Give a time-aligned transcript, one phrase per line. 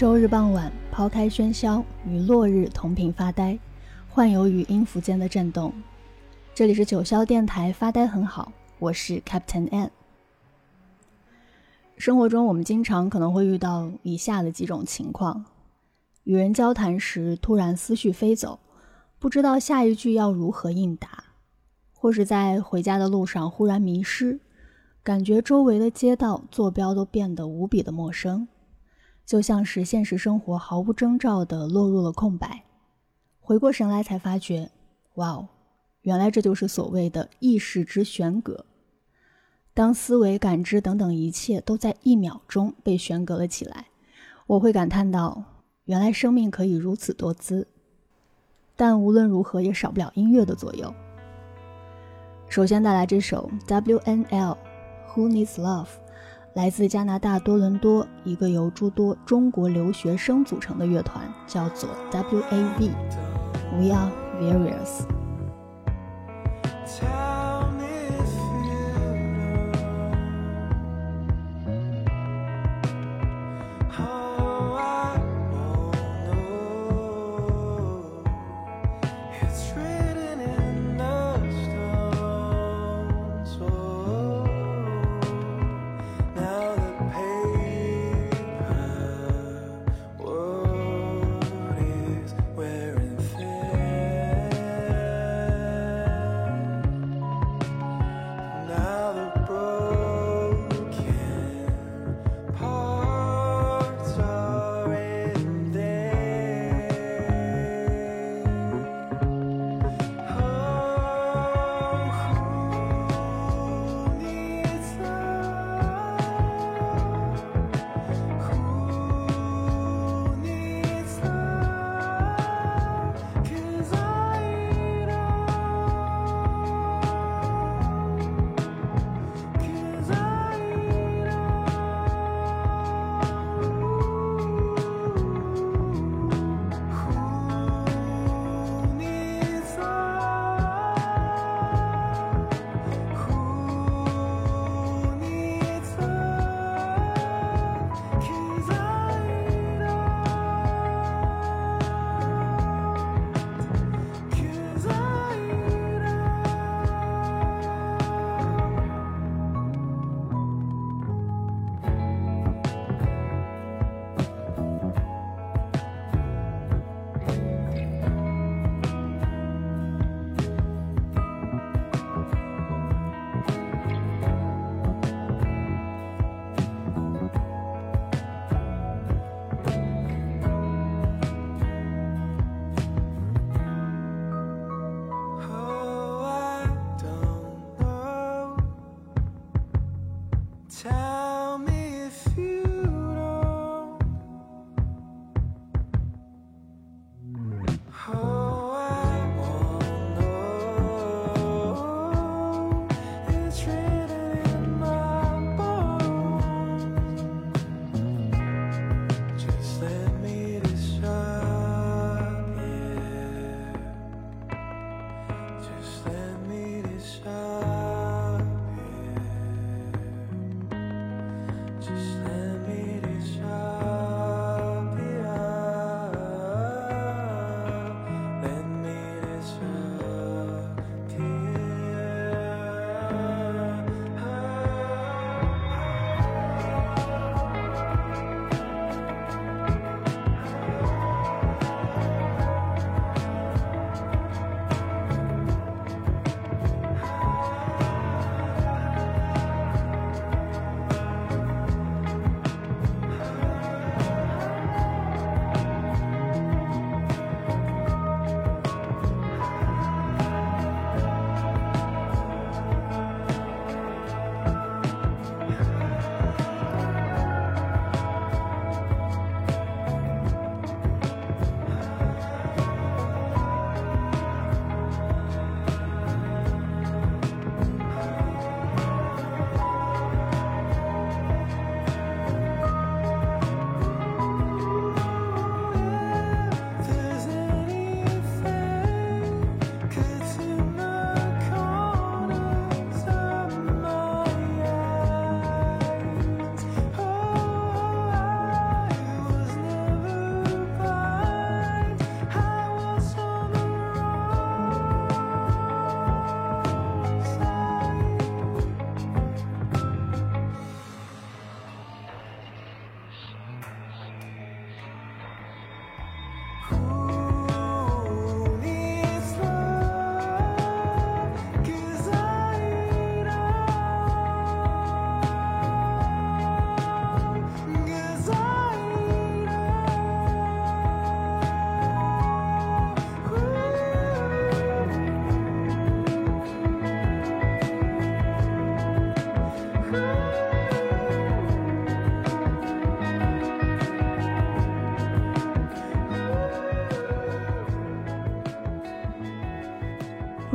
[0.00, 3.58] 周日傍晚，抛开喧嚣，与落日同频发呆，
[4.08, 5.74] 幻游于音符间的震动。
[6.54, 9.90] 这里是九霄电台，发呆很好，我是 Captain N。
[11.98, 15.44] 生活中，我们经常可能会遇到以下的几种情况：
[16.24, 18.58] 与人交谈时，突然思绪飞走，
[19.18, 21.08] 不知道下一句要如何应答；
[21.92, 24.40] 或是在回家的路上忽然迷失，
[25.02, 28.48] 感觉周围的街道坐标都变得无比的陌生。
[29.30, 32.64] 就像是现实生活毫无征兆地落入了空白，
[33.38, 34.72] 回过神来才发觉，
[35.14, 35.46] 哇哦，
[36.00, 38.66] 原来这就是所谓的意识之悬隔。
[39.72, 43.86] 当思维、感知等等一切都在一秒钟被悬隔了起来，
[44.48, 45.44] 我会感叹到，
[45.84, 47.68] 原来生命可以如此多姿。
[48.74, 50.92] 但无论如何，也少不了音乐的左右。
[52.48, 55.86] 首先带来这首 W.N.L.，Who Needs Love。
[56.54, 62.90] 来自加拿大多伦多，一个由诸多中国留学生组成的乐团，叫做 W.A.V。
[63.78, 64.10] We are
[64.40, 65.04] various。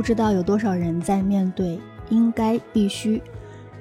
[0.06, 3.20] 知道有多少人在面对“应该”“必须”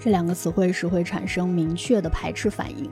[0.02, 2.90] 这两个词汇时会产生明确的排斥反应，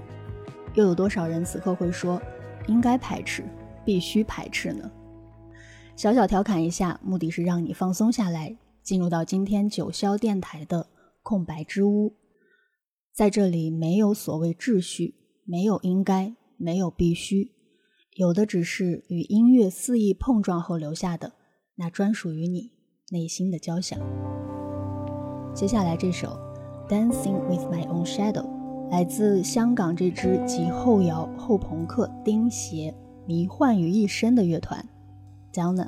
[0.75, 2.21] 又有多少人此刻会说
[2.69, 3.43] “应该排斥
[3.83, 4.91] ”“必须排斥”呢？
[5.95, 10.85] 小小调侃一下，目的是让你放松下来，进入到今天九霄电台的
[11.23, 12.13] 空白之屋。
[13.15, 17.51] 在这里，没有所谓秩序，没有应该，没有必须，
[18.13, 21.33] 有的只是与音乐肆意碰撞后留下的
[21.77, 22.72] 那专属于你。
[23.13, 23.99] 内心的交响。
[25.53, 26.35] 接下来这首
[26.89, 28.43] 《Dancing with My Own Shadow》
[28.89, 32.91] 来自香港这支集后摇、后朋克、钉鞋、
[33.27, 34.83] 迷幻于一身的乐团
[35.53, 35.87] donna。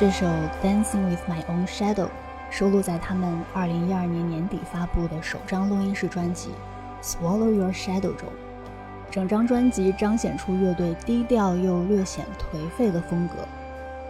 [0.00, 0.24] 这首
[0.62, 2.06] 《Dancing with My Own Shadow》
[2.50, 6.48] 收录在他们2012年年底发布的首张录音室专辑
[7.04, 8.26] 《Swallow Your Shadow》中。
[9.10, 13.46] 整张专辑彰显出乐队低调又略显颓废的风格，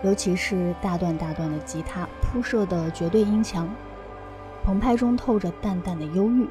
[0.05, 3.69] 尤其是大段大段的吉他铺设的绝对音墙，
[4.63, 6.47] 澎湃中透着淡淡的忧郁，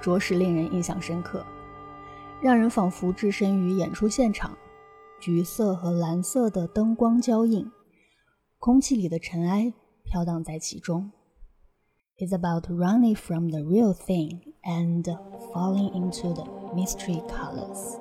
[0.00, 1.46] 着实令人印象深刻，
[2.40, 4.50] 让人仿佛置身于演出现场。
[5.20, 7.70] 橘色和蓝色的灯光交映，
[8.61, 11.11] 空气里的尘埃飘荡在其中。
[12.17, 15.03] It's about running from the real thing and
[15.53, 16.43] falling into the
[16.73, 18.00] mystery colors.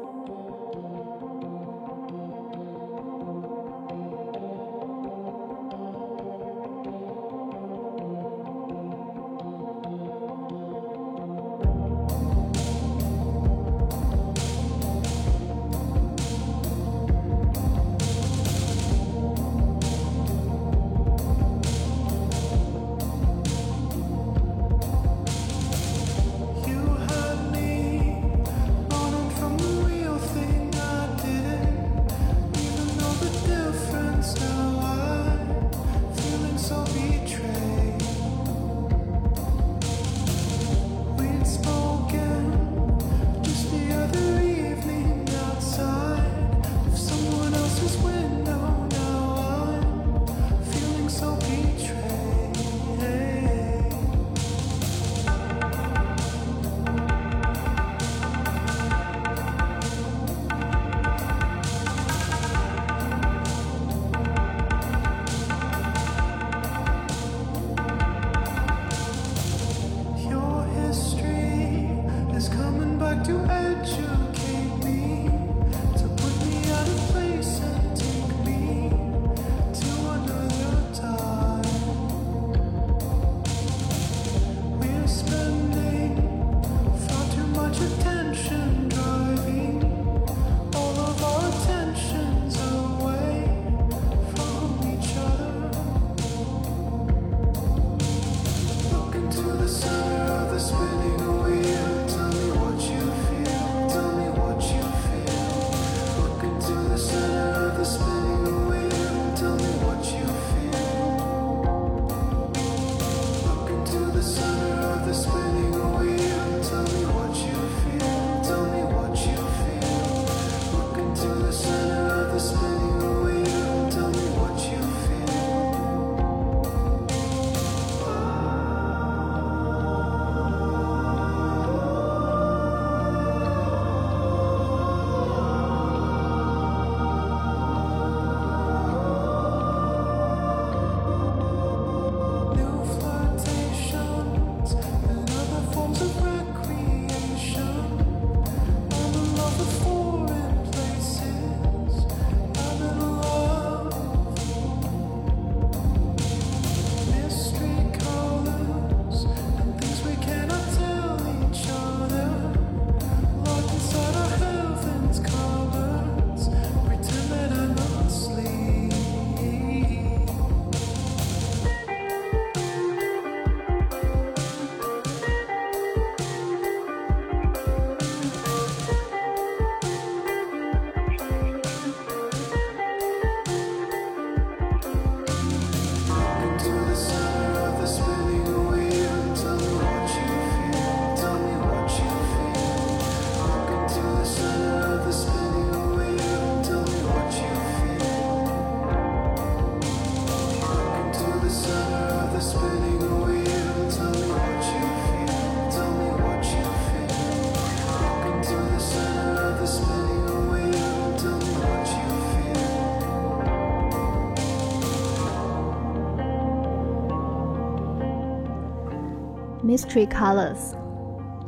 [219.72, 220.76] Mystery Colors，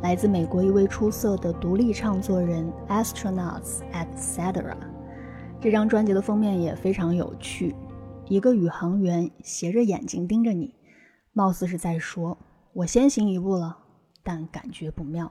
[0.00, 4.76] 来自美国一位出色的独立唱作人 Astronauts Etc。
[5.60, 7.74] 这张专辑的封面也非常有趣，
[8.24, 10.74] 一个宇航员斜着眼睛盯着你，
[11.34, 12.38] 貌似是在说
[12.72, 13.76] ：“我先行一步了。”
[14.24, 15.30] 但感觉不妙，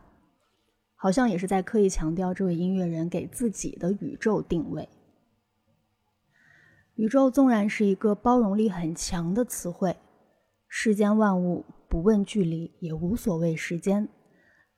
[0.93, 4.87] 好像也是在刻意强调这位音乐人给自己的宇宙定位。
[6.93, 9.97] 宇宙纵然是一个包容力很强的词汇，
[10.67, 11.65] 世间万物。
[11.93, 14.09] 不问距离，也无所谓时间，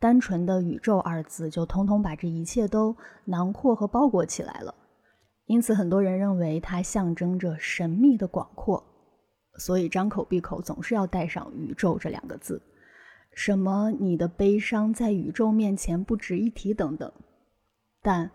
[0.02, 4.76] 单纯的“宇宙”二字就通通把这一切都囊括和包裹起来了。
[5.46, 8.84] 因此，很多人认为它象征着神秘的广阔，
[9.58, 12.62] 所以张口闭口总是要带上“宇宙”这两个字。
[13.34, 17.10] 什么你的悲伤在宇宙面前不值一提等等。
[18.02, 18.30] 但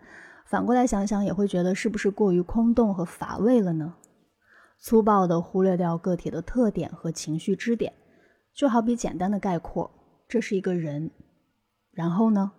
[0.46, 3.96] 反过来想想，也会觉得是不是过于空洞和乏味了呢？
[4.78, 7.92] 粗暴地忽略掉个体的特点和情绪支点，
[8.54, 9.90] 就好比简单的概括：
[10.28, 11.10] 这是一个人。
[11.92, 12.52] 然后呢？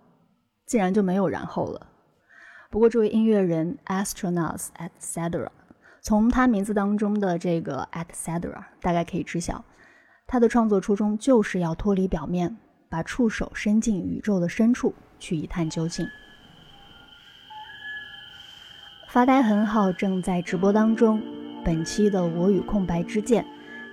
[0.66, 1.88] 自然就没有然后了。
[2.70, 5.50] 不过，这位音乐人 Astronauts etc.
[6.02, 8.64] 从他名字当中的这个 etc.
[8.80, 9.64] 大概可以知晓，
[10.26, 12.58] 他的创作初衷就是要脱离表面，
[12.90, 16.08] 把触手伸进宇宙的深处去一探究竟。
[19.10, 21.22] 发呆很好，正在直播当中。
[21.66, 23.46] 本期的我与空白之剑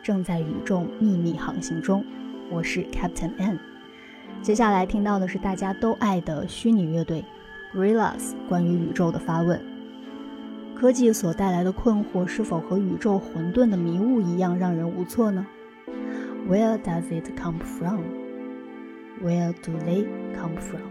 [0.02, 2.04] 正在宇宙秘密航行中，
[2.50, 3.58] 我是 Captain N。
[4.40, 7.24] 接下来听到的是大家都爱的虚拟乐队
[7.74, 9.60] Gorillas 关于宇宙的发问：
[10.74, 15.46] 科技所带来的困惑是否和宇宙混沌的迷雾一样让人无措呢
[16.48, 18.00] ？Where does it come from?
[19.22, 20.82] Where do they come from?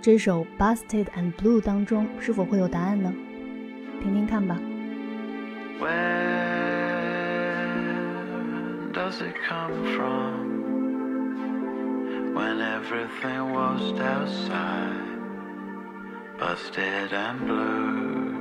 [0.00, 3.12] 这首 Busted and Blue 当中是否会有答案呢？
[4.02, 4.58] 听听看吧。
[8.92, 10.52] Does it come from?
[12.34, 15.18] when everything was outside,
[16.38, 18.32] busted and blue.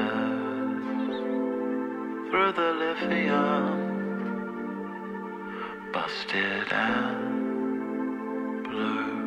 [2.30, 3.92] through the lithium,
[5.92, 7.44] busted and
[8.64, 9.22] blue.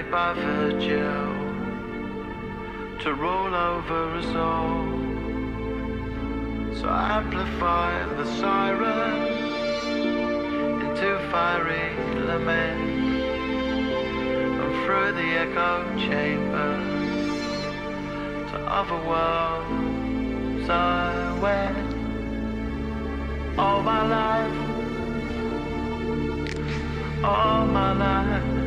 [0.00, 1.32] By Virgil
[3.00, 4.88] to roll over us all.
[6.80, 9.84] So amplify the sirens
[10.84, 11.90] into fiery
[12.26, 13.22] laments
[14.62, 17.42] and through the echo chambers
[18.50, 21.92] to other worlds I went
[23.58, 24.58] all my life,
[27.24, 28.61] all my life.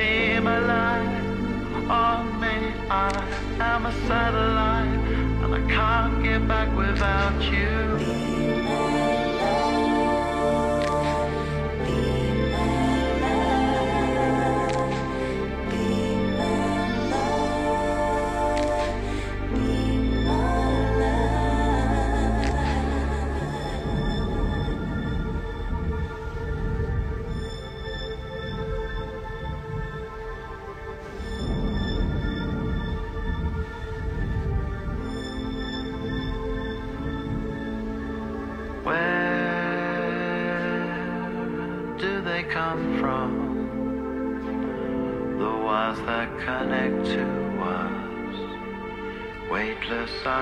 [0.00, 3.12] Be my light on me, I
[3.60, 4.98] am a satellite,
[5.42, 8.29] and I can't get back without you.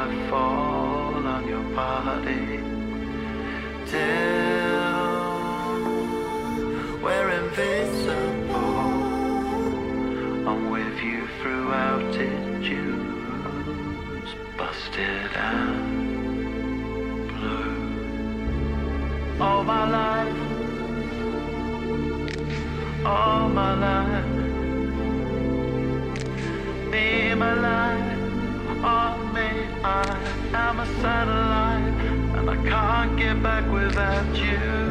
[0.08, 2.60] I fall on your body.
[3.90, 4.88] Till
[7.02, 8.88] we're invisible.
[10.48, 13.10] I'm with you through altitudes.
[14.56, 15.78] Busted and
[17.28, 17.78] blue
[19.40, 20.36] all my life,
[23.06, 24.34] all my life.
[26.90, 28.07] Be my I
[30.78, 34.87] am a satellite, and I can't get back without you.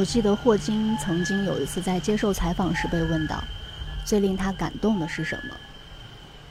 [0.00, 3.44] 我记得霍金曾经有一次在接受采访时被问到，
[4.06, 5.54] 最令他感动的是什么？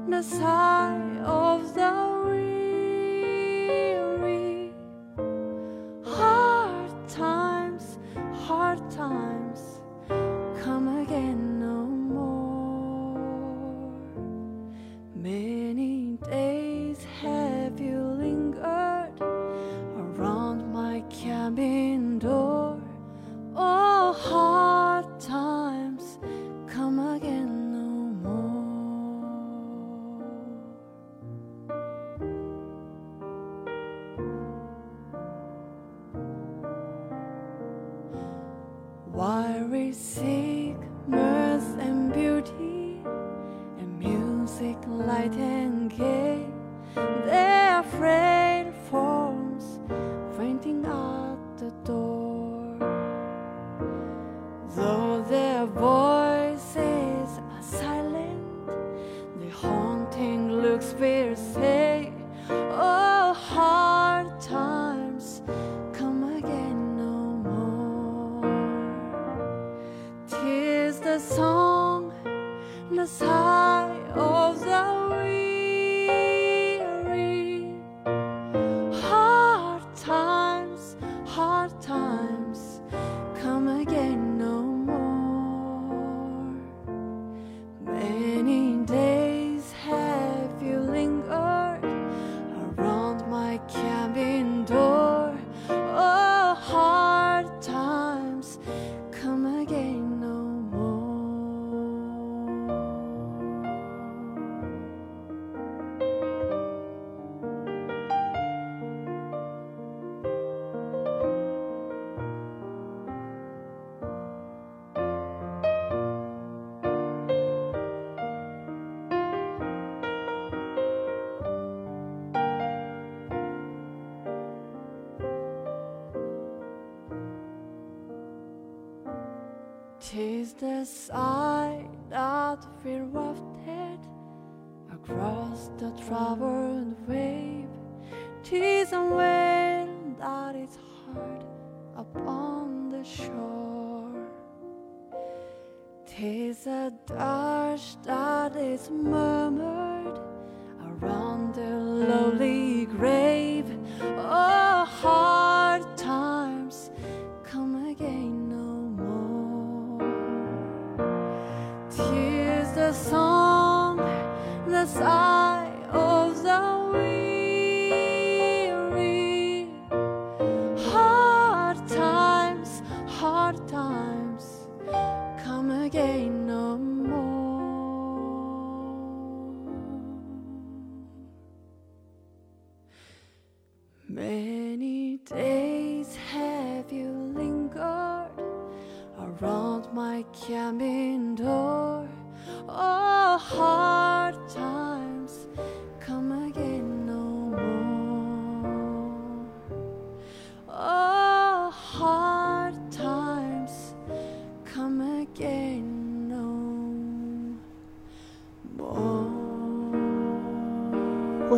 [0.10, 1.94] the sigh of the
[2.26, 3.74] weary.
[6.04, 8.00] Hard times,
[8.34, 9.29] hard times
[39.92, 43.02] Seek mirth and beauty
[43.80, 45.34] and music light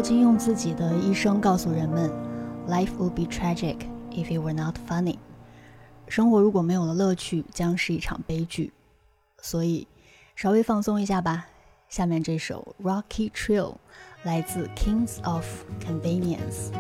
[0.02, 2.10] 霍金用自己的一生告诉人们
[2.68, 3.78] ：“Life would be tragic
[4.10, 5.20] if it were not funny。”
[6.10, 8.74] 生活如果没有了乐趣，将是一场悲剧。
[9.44, 9.88] 所以，
[10.36, 11.46] 稍微放松一下吧。
[11.88, 13.74] 下面这首《Rocky Trail》
[14.24, 15.46] 来自 Kings of
[15.80, 16.72] Convenience。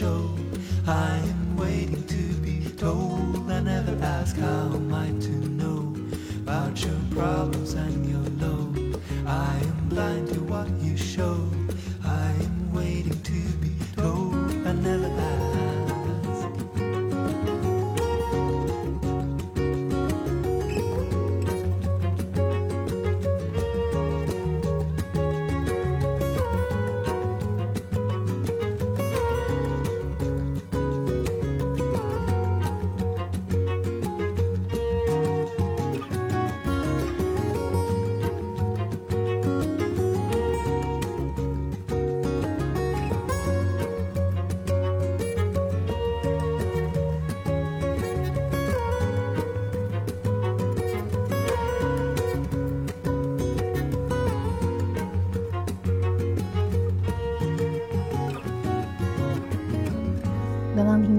[0.00, 0.39] Show.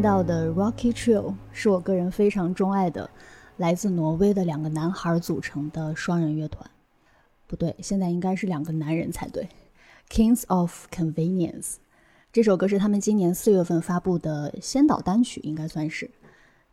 [0.01, 3.07] 到的 Rocky Trio 是我个人非常钟爱的，
[3.57, 6.67] 来自挪威的两个男孩组成的双人乐团。
[7.45, 9.47] 不对，现在应该是两个男人才对。
[10.09, 11.75] Kings of Convenience
[12.33, 16.09] 这首歌是他们今年四月份发布的先导单曲，应该算是。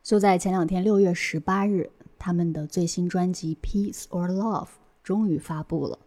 [0.02, 4.64] 就在前两天，六月十八日，他们的最新专辑《Peace or Love》
[5.02, 5.98] 终于发布了。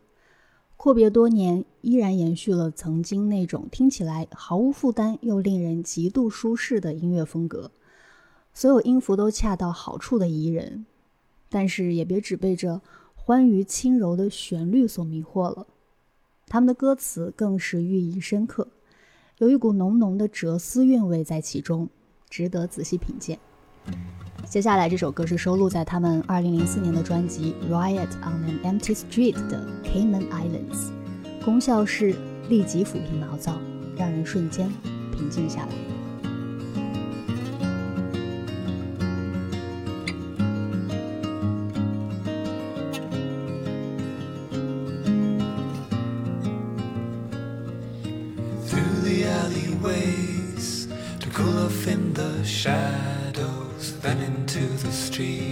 [0.83, 7.69] 阔别多年，依然延续了曾经那种听起来毫无负担又令人极度舒适的音乐风格，
[8.51, 10.87] 所有音符都恰到好处的宜人，
[11.49, 12.81] 但是也别只被这
[13.13, 15.67] 欢愉轻柔的旋律所迷惑了。
[16.47, 18.67] 他们的歌词更是寓意深刻，
[19.37, 21.87] 有一股浓浓的哲思韵味在其中，
[22.27, 23.37] 值得仔细品鉴。
[24.49, 30.91] 接下来这首歌是收录在他们2004年的专辑《Riot on an Empty Street》的 Cayman Islands，
[31.45, 32.13] 功效是
[32.49, 33.53] 立即抚平毛躁，
[33.97, 34.69] 让人瞬间
[35.13, 35.71] 平静下来。
[49.41, 50.87] alleyways
[51.19, 53.20] to cool off in the shadow
[54.01, 55.50] then into the street.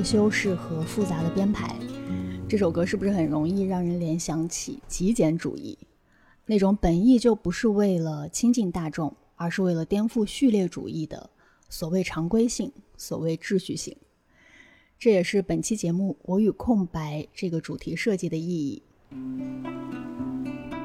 [0.00, 1.76] 的修饰和复杂的编排，
[2.48, 5.76] 这首歌是不是很容易让人联想起极简主义？
[6.46, 11.28] 那种本意就不是为了亲近大众，而是为了颠覆序列主义的
[11.68, 13.94] 所谓常规性、所谓秩序性。
[14.98, 18.82] 这也是本期节目“我与空白”这个主题设计的意义。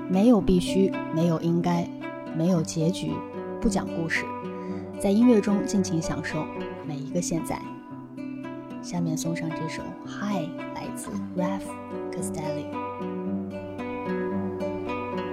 [0.09, 1.89] 没有必须，没有应该，
[2.38, 3.13] 没有结局，
[3.61, 4.26] 不讲故事，
[4.99, 6.45] 在音乐中尽情享受
[6.86, 7.57] 每一个现在。
[8.85, 11.68] 下面送上这首《Hi》，来自 Ralph
[12.12, 12.66] Castelli。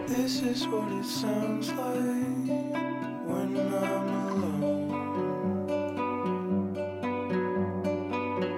[0.08, 2.50] This is what it sounds like
[3.26, 4.88] when I'm alone.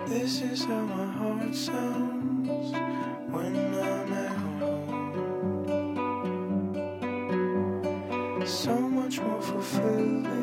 [0.07, 2.73] This is how my heart sounds
[3.32, 4.89] when I'm at home.
[8.45, 10.42] So much more fulfilling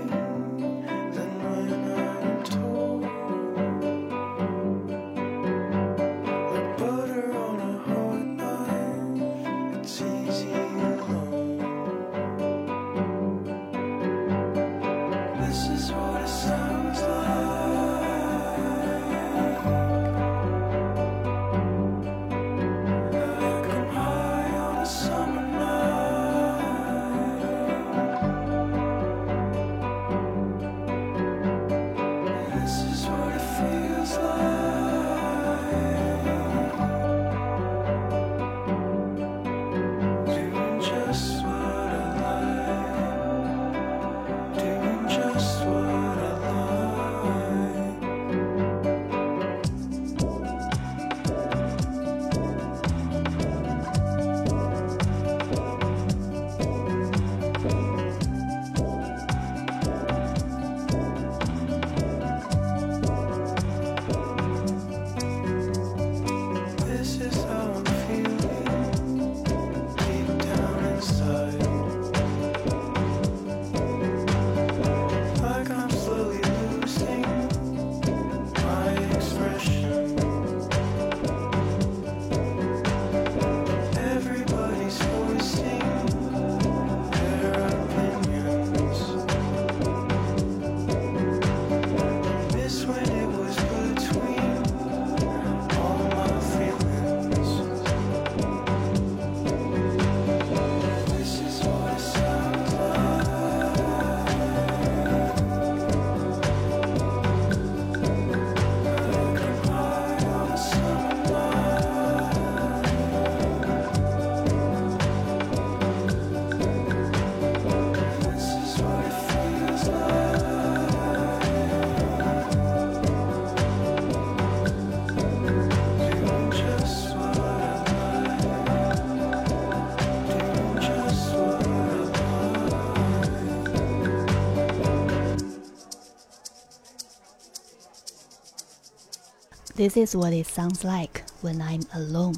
[139.80, 142.36] This is what it sounds like when I'm alone.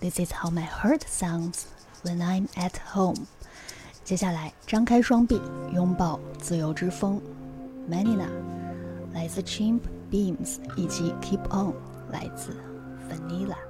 [0.00, 1.66] This is how my heart sounds
[2.02, 3.26] when I'm at home.
[4.04, 5.40] 接下来，张开双臂，
[5.72, 7.20] 拥抱自由之风。
[7.88, 8.28] Manina
[9.12, 9.80] 来自 Chimp
[10.10, 11.74] Beams，以及 Keep On
[12.10, 12.56] 来自
[13.08, 13.65] Vanilla。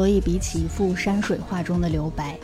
[0.00, 2.38] 所以比起一幅山水画中的留白，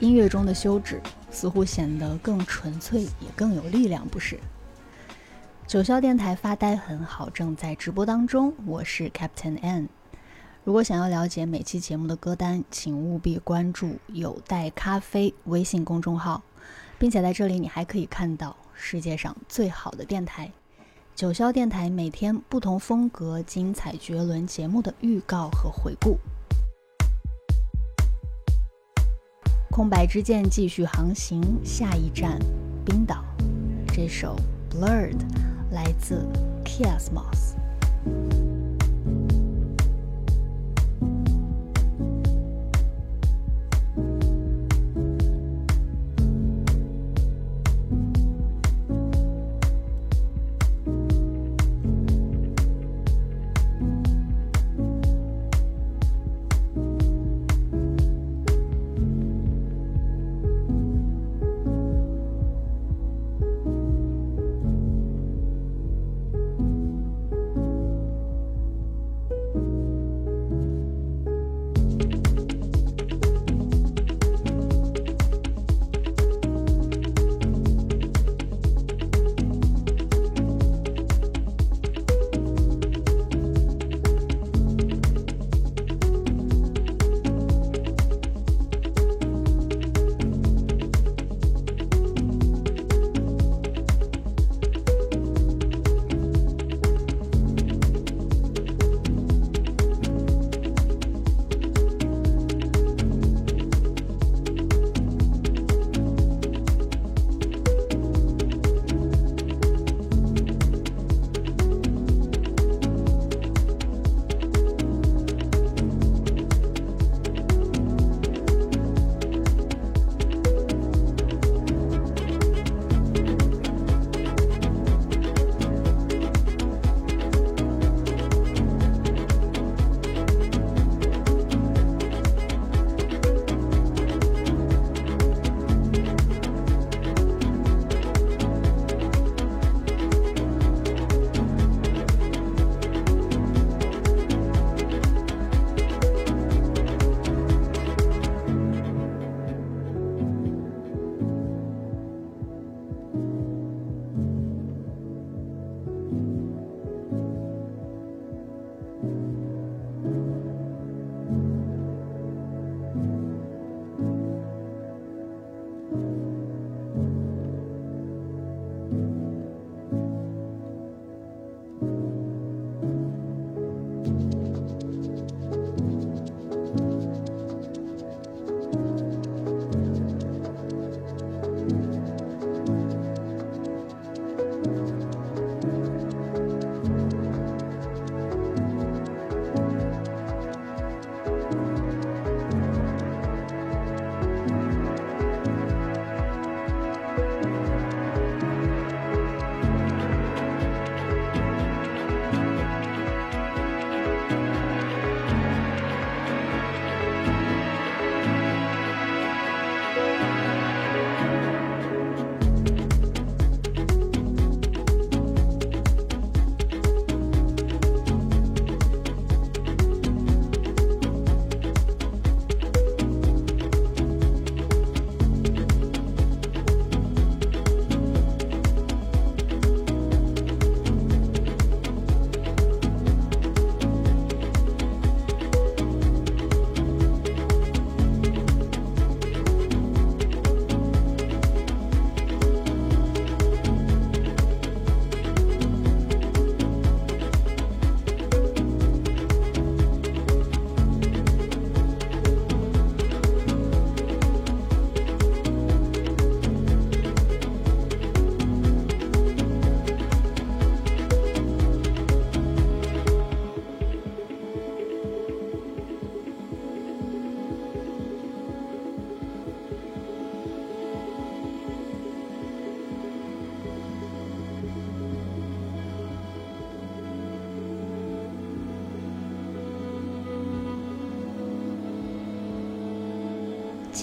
[0.00, 0.98] 音乐中的休止
[1.30, 4.40] 似乎显得更纯粹，也更有力量，不是？
[5.66, 9.90] 九霄电台发呆很好，正在直播当中，我是 Captain N。
[10.64, 16.42] 如果想要了解每期节目的歌单，请务必关注“有待咖啡”微信公众号，
[16.98, 20.50] 并且在这里你还可以看到世界上最好的电台——
[21.14, 26.16] 九霄电台每天不同风格、精彩绝伦节目的预告和回顾。
[29.72, 32.38] 空白之剑继续航行，下一站
[32.84, 33.24] 冰岛。
[33.88, 34.36] 这首
[34.76, 35.16] 《Blurred》
[35.72, 36.28] 来自
[36.62, 38.51] Kiasmos。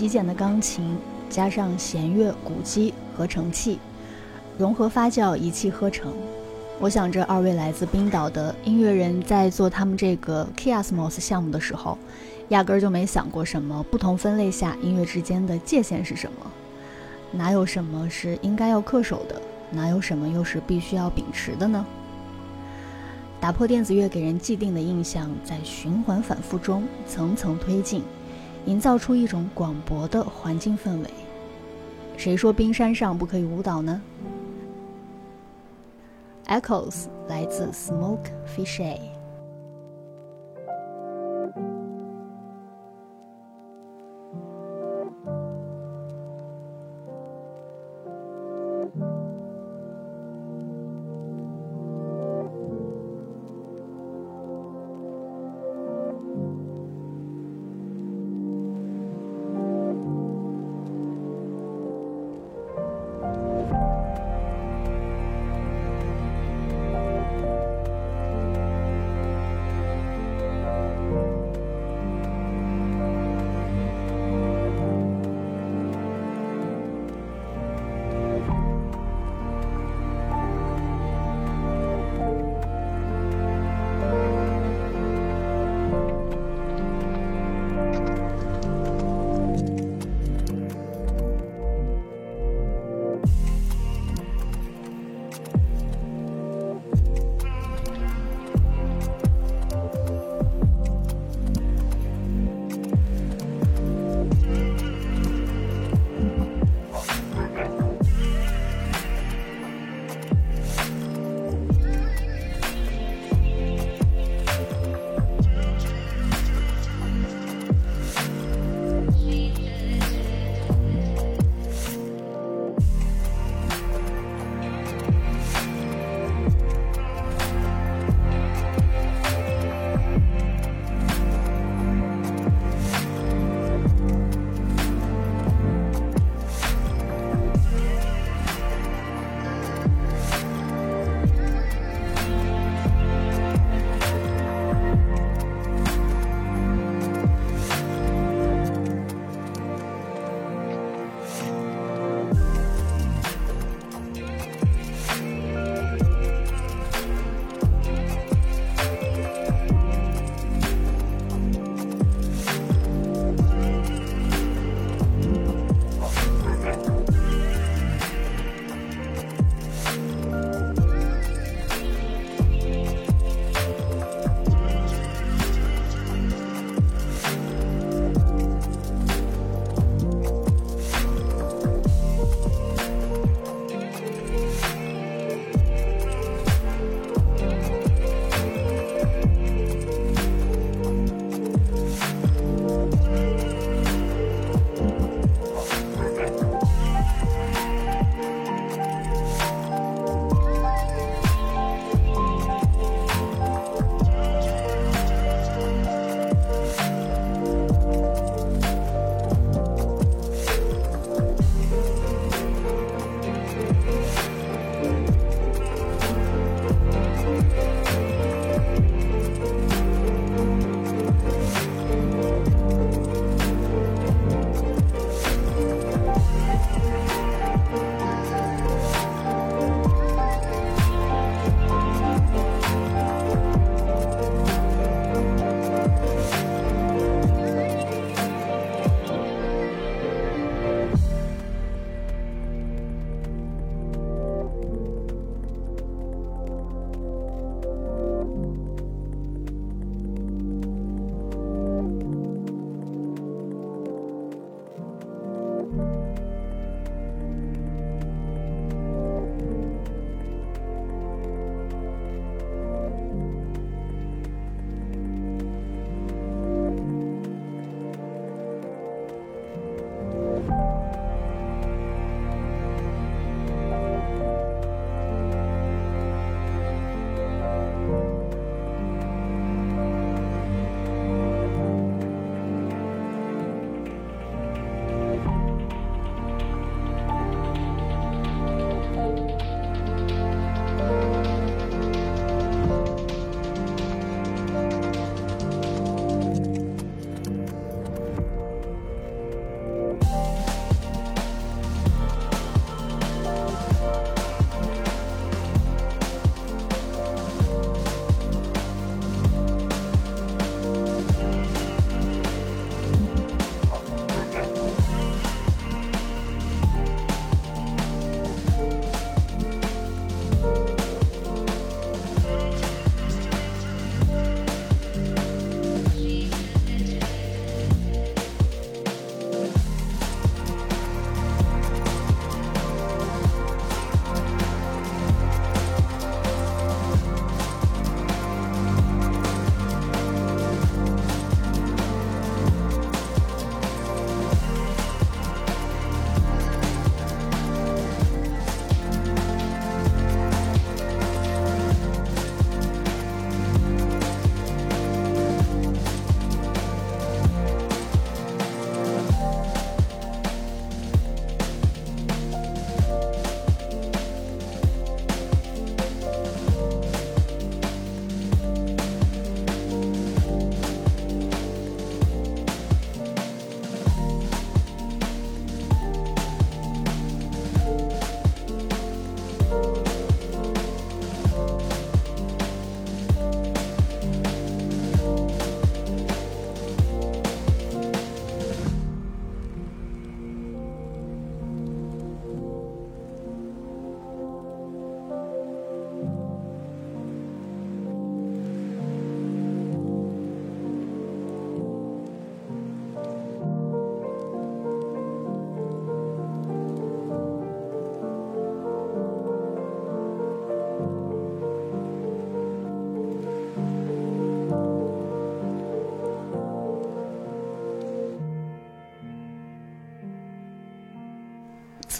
[0.09, 0.97] 极简的钢琴
[1.29, 3.77] 加上弦乐、鼓机、合成器，
[4.57, 6.11] 融合发酵，一气呵成。
[6.79, 11.95] 我想，这二位来自冰岛的音乐人在做他们这个 Kiasmos 项目的时候，
[12.47, 16.51] 压根儿就没想过什么不同分类下音乐之间的界限是什么，
[17.31, 19.39] 哪有什么是应该要恪守的，
[19.69, 21.85] 哪有什么又是必须要秉持的呢？
[23.39, 28.01] 打破电子乐给人既定的印象，在循环反复中层层推进，
[28.69, 31.09] 营造出一种广博的环境氛围。
[32.17, 33.99] 谁说冰山上不可以舞蹈呢
[36.45, 39.18] ？Echoes 来自 Smoke Fisher。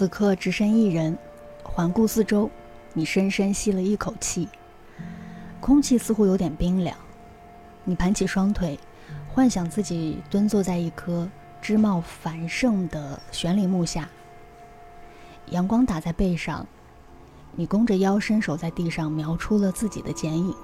[0.00, 1.18] 此刻只身一人，
[1.62, 2.48] 环顾四周，
[2.94, 4.48] 你深深吸了一口气，
[5.60, 6.96] 空气似乎有点冰凉。
[7.84, 8.80] 你盘起双腿，
[9.28, 11.28] 幻想自己蹲坐在一棵
[11.60, 14.08] 枝茂繁盛的悬铃木下，
[15.50, 16.66] 阳光打在背上，
[17.52, 20.54] 你弓着腰伸手在地上描出了自己的剪影。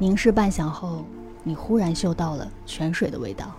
[0.00, 1.04] 凝视半晌后，
[1.44, 3.52] 你忽然嗅到了泉水的味道。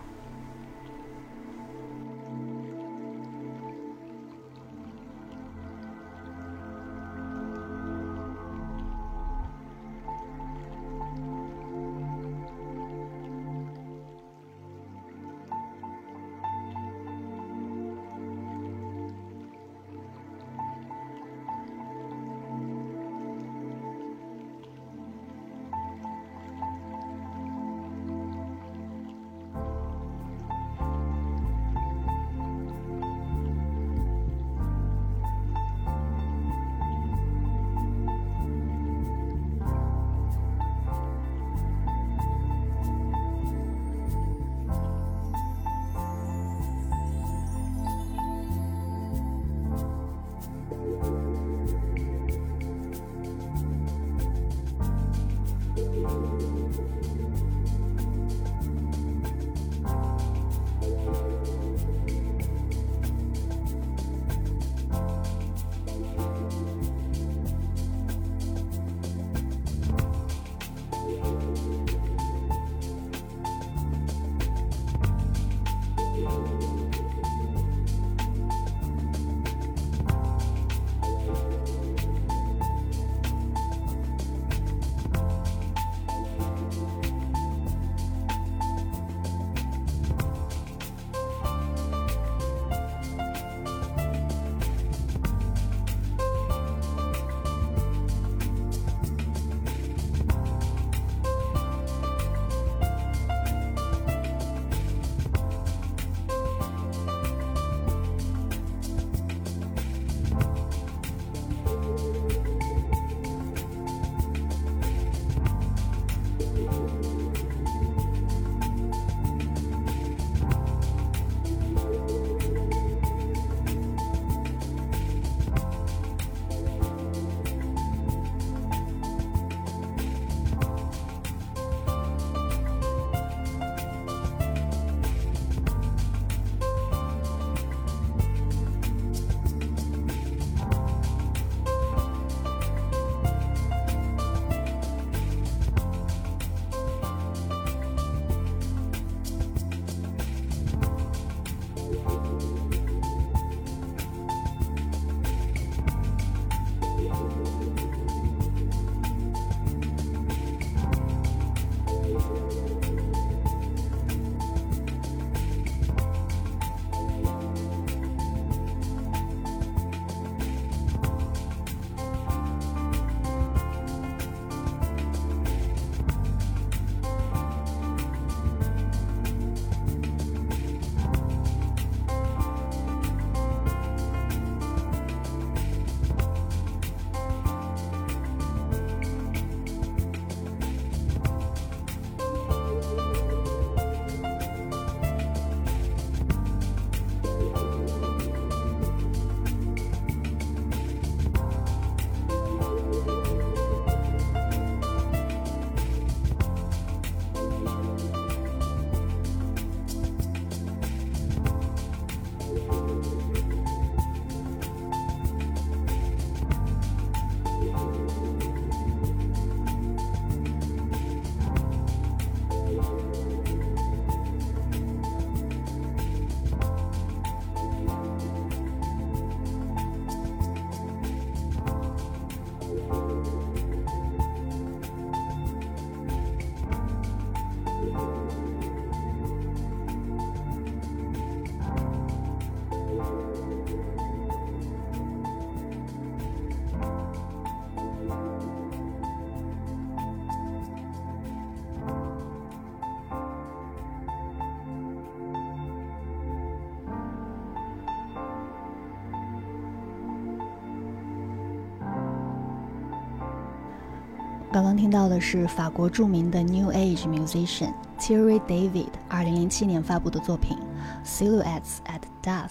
[264.54, 270.56] 刚刚听到的是法国著名的 New Age musician Thierry David 二零零七年发布的作品
[271.04, 272.48] 《Silhouettes at Dusk》，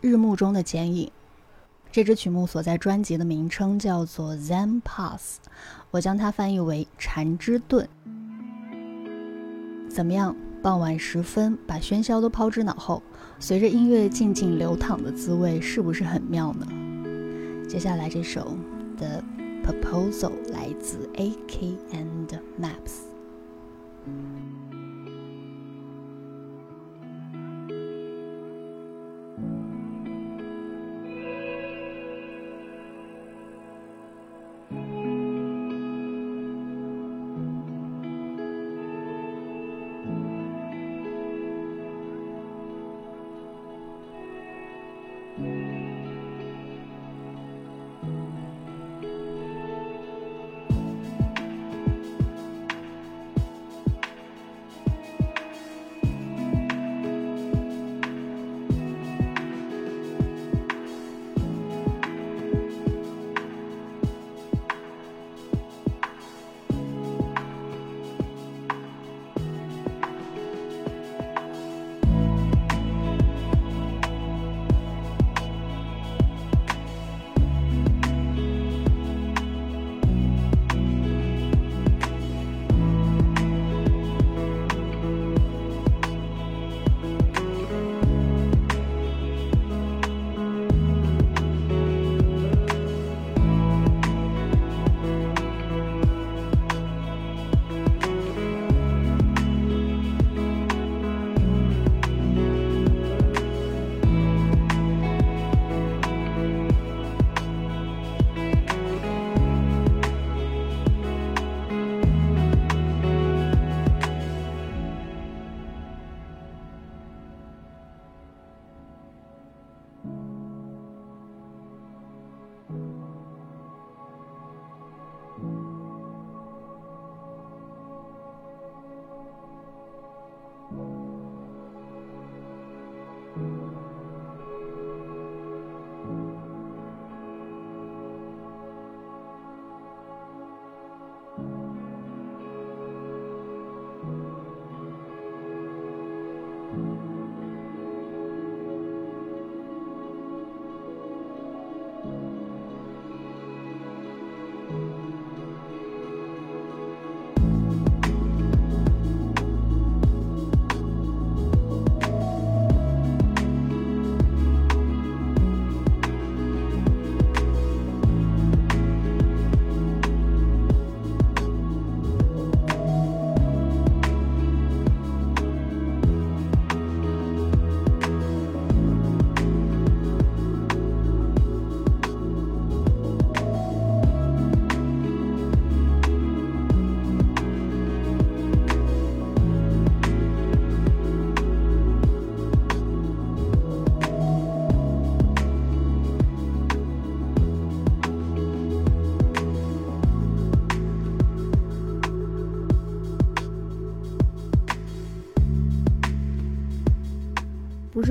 [0.00, 1.06] 日暮中的剪影》。
[1.90, 5.38] 这支曲目所在专辑的名称叫做《Zen Pass》，
[5.90, 7.86] 我将它翻译为“禅之盾”。
[9.94, 10.34] 怎么样？
[10.62, 13.02] 傍晚时分，把喧嚣都抛之脑后，
[13.38, 16.66] 随着音乐静静流淌的滋味，是不是很妙呢？
[17.68, 18.56] 接下来这首
[18.98, 19.22] 《The
[19.62, 23.06] Proposal》来自 AK and Maps。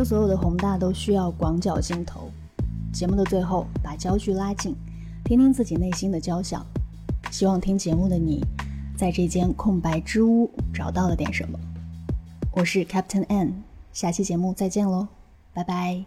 [0.04, 2.30] 所有的宏大都需要广角镜头。
[2.94, 4.76] 节目的最后，把焦距拉近，
[5.24, 6.66] 听听自己内心的交响。
[7.32, 8.44] 希望听节目的你，
[8.98, 11.58] 在这间空白之屋找到了点什么。
[12.54, 13.64] 我是 Captain N，
[13.94, 15.08] 下期节目再见喽，
[15.54, 16.04] 拜拜。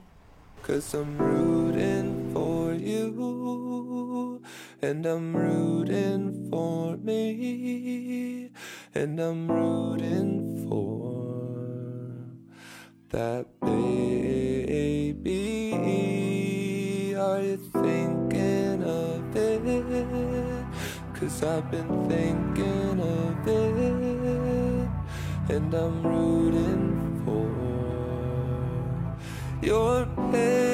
[0.66, 4.40] Cause I'm rooting for you,
[4.80, 8.50] and I'm rooting for me,
[8.94, 11.03] and I'm rooting for
[13.14, 13.94] that baby.
[17.16, 20.66] Are you thinking of it?
[21.14, 24.88] Cause I've been thinking of it,
[25.54, 27.46] and I'm rooting for
[29.64, 30.73] your patience.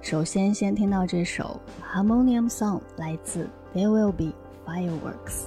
[0.00, 1.60] 首先，先听到这首
[1.96, 4.32] 《Harmonium Song》，来自 There Will Be
[4.64, 5.46] Fireworks。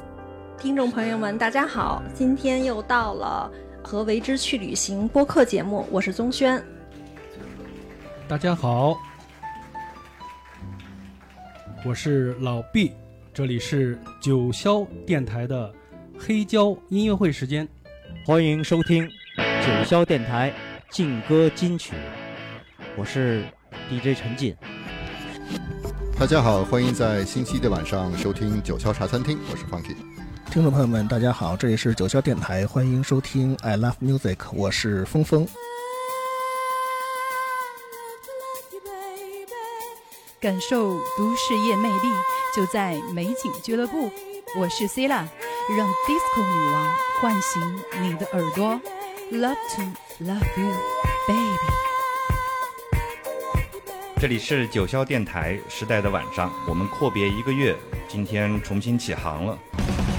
[0.57, 3.51] 听众朋友们，大家好，今天又到了
[3.83, 6.61] 和为之去旅行播客节目，我是宗轩。
[8.27, 8.95] 大家好，
[11.83, 12.91] 我是老毕，
[13.33, 15.73] 这里是九霄电台的
[16.19, 17.67] 黑胶音乐会时间，
[18.25, 20.53] 欢迎收听九霄电台
[20.91, 21.95] 劲歌金曲，
[22.95, 23.43] 我是
[23.91, 24.55] DJ 陈进。
[26.18, 29.97] 大家好，欢迎在星期的晚上收听九霄茶餐厅，我是 Funky。
[30.49, 35.45] 听众朋友们，大家好，这里是九霄电台，欢迎收听 I Love Music，我是峰峰。
[40.39, 42.07] 感受都市夜魅力，
[42.55, 44.09] 就在美景俱乐部。
[44.57, 45.30] 我是 c i l a
[45.77, 48.80] 让 Disco 女王唤醒你的耳朵。
[49.34, 49.81] Love to
[50.23, 50.76] love you,
[51.27, 51.80] baby。
[54.22, 57.76] 这里是九霄电台时代的晚上，我们阔别一个月，
[58.07, 59.57] 今天重新起航了。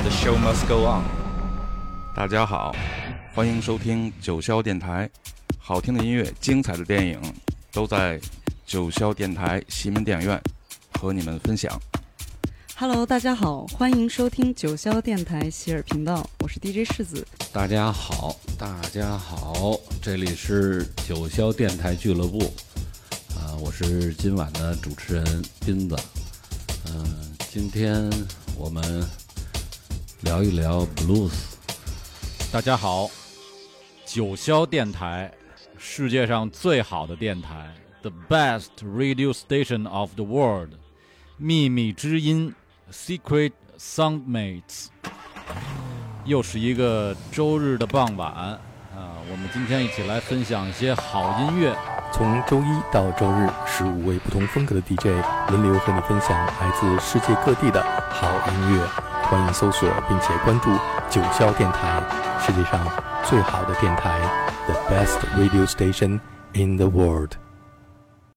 [0.02, 1.04] The show must go on。
[2.12, 2.74] 大家好，
[3.32, 5.08] 欢迎收听九霄电台，
[5.56, 7.20] 好听的音乐，精彩的电影，
[7.70, 8.20] 都在。
[8.66, 10.40] 九霄电台西门电影院
[10.98, 11.80] 和你们分享。
[12.74, 17.24] Hello，大家好，欢迎收听九霄电台喜尔频道，我是 DJ 世子。
[17.52, 22.52] 大家好，大家好，这里是九霄电台俱乐部，
[23.60, 25.96] 我是今晚的主持人斌子。
[26.86, 28.10] 嗯，今天
[28.56, 28.82] 我们
[30.22, 31.32] 聊一聊 blues。
[32.50, 33.10] 大家好，
[34.06, 35.32] 九霄电台，
[35.76, 37.74] 世界上最好的电台。
[38.02, 40.70] The best radio station of the world，
[41.36, 42.54] 秘密之音
[42.90, 44.86] ，Secret Soundmates。
[46.24, 48.60] 又是一个周日的傍晚，
[49.32, 51.74] 我们今天一起来分享一些好音乐。
[52.12, 55.06] 从周一到周日，十五位不同风格的 DJ
[55.48, 58.86] 轮流和你分享来自世界各地的好音乐。
[59.22, 60.68] 欢迎搜索并且关注
[61.08, 62.02] 九霄电台，
[62.40, 62.86] 世界上
[63.24, 64.20] 最好的电台
[64.66, 66.20] ，The best radio station
[66.52, 67.30] in the world。